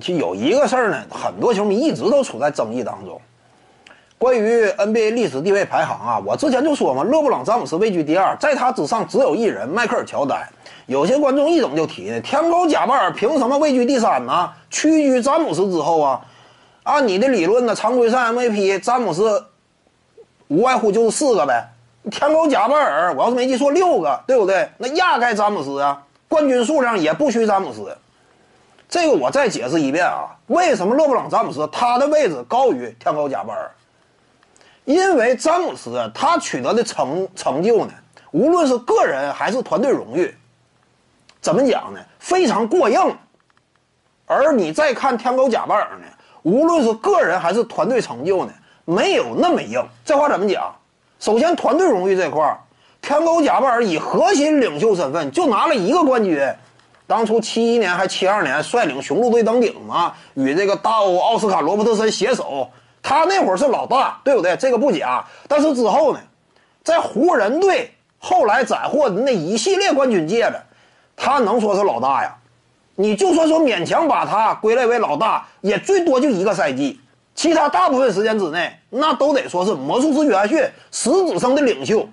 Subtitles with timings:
[0.00, 3.20] 就有一个事儿呢，很多球迷一直都处在争议当中。
[4.18, 10.46] 关于 NBA 历史地位排行啊，我之前就说嘛，勒布朗詹姆斯位居第二，在他之上只有一人迈克尔乔丹。
[10.86, 14.50] 有些观众一整就提呢，天狗贾巴尔凭什么位居第三呢？
[14.70, 16.20] 屈居詹姆斯之后啊？
[16.84, 19.44] 按你的理论呢，常规赛 MVP 詹姆斯
[20.48, 21.68] 无外乎就是四个呗。
[22.10, 24.68] 天狗贾巴尔，我要是没记错，六个，对不对？
[24.78, 27.96] 那压盖詹姆斯啊，冠军数量也不虚詹姆斯。
[28.88, 33.70] 这个我再解释一遍啊，为什么勒布朗詹姆斯他的位置高于天狗贾巴尔？
[34.84, 37.92] 因为詹姆斯他取得的成成就呢，
[38.30, 40.32] 无论是个人还是团队荣誉，
[41.40, 42.00] 怎么讲呢？
[42.20, 43.00] 非常过硬。
[44.26, 46.06] 而你再看天狗贾巴尔呢，
[46.42, 48.52] 无论是个人还是团队成就呢，
[48.84, 49.84] 没有那么硬。
[50.04, 50.72] 这话怎么讲？
[51.18, 52.58] 首先，团队荣誉这块儿，
[53.02, 56.38] 天狗贾巴尔以核心领袖身份就拿了一个冠军。
[57.06, 62.68] 当初七一年还七二年率领雄鹿队登顶嘛，与这个大欧奥斯卡罗伯特森携手，
[63.02, 64.56] 他那会儿是老大，对不对？
[64.56, 65.24] 这个不假。
[65.46, 66.20] 但是之后呢，
[66.82, 70.56] 在湖人队后来斩获的那一系列冠军戒指，
[71.16, 72.34] 他能说是老大呀？
[72.96, 76.98] 你就算说勉强把他归类为老大，也最多就一个赛季。
[77.34, 80.58] 其他大部分时间之内，那都得说是魔术师约翰逊
[80.90, 82.08] 实质上的领袖。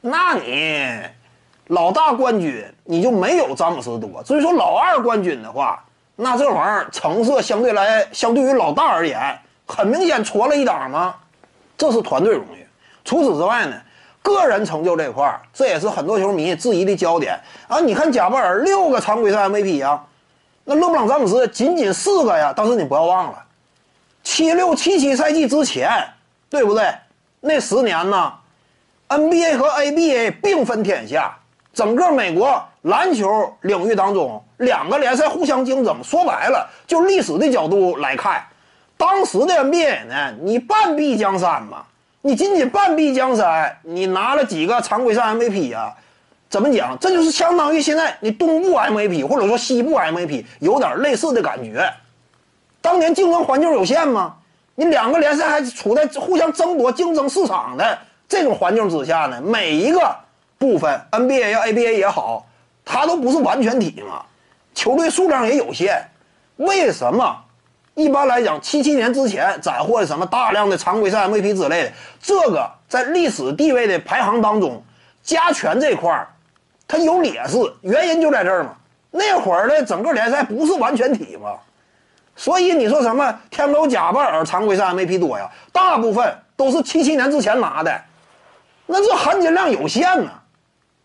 [0.00, 1.02] 那你
[1.66, 4.22] 老大冠军你就没有詹姆斯多。
[4.24, 5.82] 所以说老二冠军的话，
[6.16, 11.14] 那这玩意儿成色相对来相对于老大而言，很明显戳了一档吗？
[11.76, 12.66] 这是团队荣誉。
[13.04, 13.76] 除此之外呢，
[14.22, 17.80] 个人成就这块儿，这也是很多球迷质疑的焦点啊。
[17.80, 20.00] 你看贾巴尔六个常规赛 MVP 呀，
[20.64, 22.54] 那勒布朗詹姆斯仅仅四个呀。
[22.56, 23.44] 但是你不要忘了。
[24.22, 25.90] 七六七七赛季之前，
[26.48, 26.94] 对不对？
[27.40, 28.32] 那十年呢
[29.08, 31.36] ，NBA 和 ABA 并分天下，
[31.74, 36.02] 整个美国篮球领域当中，两个联赛互相竞争。
[36.04, 38.42] 说白了，就历史的角度来看，
[38.96, 41.84] 当时的 NBA 呢，你半壁江山嘛，
[42.22, 45.92] 你仅仅半壁江山，你拿了几个常规赛 MVP 呀？
[46.48, 46.96] 怎么讲？
[47.00, 51.92] 这就是相当于现在你东部 MVP 或者说西部 MVP 有点类似的感觉。
[52.80, 54.34] 当年竞争环境有限吗？
[54.76, 57.98] 你两个联赛还处在互相争夺、竞争市场的
[58.28, 59.40] 这种环境之下呢？
[59.40, 60.14] 每一个
[60.64, 62.46] 部分，NBA 要、ABA 也好，
[62.86, 64.24] 它都不是完全体嘛，
[64.74, 66.02] 球队数量也有限。
[66.56, 67.36] 为什么？
[67.92, 71.92] 一般来讲，七七年之前斩获的什么大量的常规赛 MVP 之类的，
[72.22, 74.82] 这个在历史地位的排行当中，
[75.22, 76.26] 加权这块儿，
[76.88, 78.74] 它有劣势，原因就在这儿嘛。
[79.10, 81.50] 那会儿的整个联赛不是完全体嘛。
[82.34, 85.48] 所以你说什么天狗贾巴尔常规赛 MVP 多呀？
[85.70, 88.00] 大部分都是七七年之前拿的，
[88.86, 90.30] 那这含金量有限呢。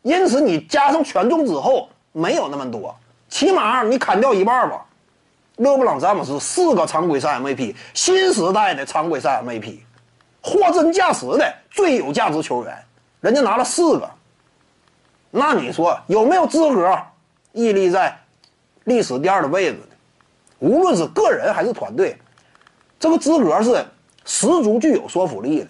[0.10, 2.96] 因此你加上权重之后没有那么多，
[3.30, 4.84] 起码你砍掉一半吧。
[5.58, 9.78] 勒布朗詹姆斯四个常规赛 MVP，新时代的常规赛 MVP，
[10.42, 12.76] 货真价实的最有价值球员，
[13.22, 14.10] 人家拿了四个。
[15.30, 17.00] 那你说有没有资格
[17.52, 18.18] 屹立在
[18.86, 19.96] 历史第二的位置呢？
[20.58, 22.18] 无论是个人还是团队，
[23.00, 23.86] 这个资格是
[24.26, 25.70] 十足具有说服力的。